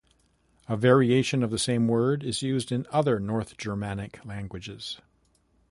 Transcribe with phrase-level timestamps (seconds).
[0.67, 4.99] A variation of the same word is used in other North Germanic languages.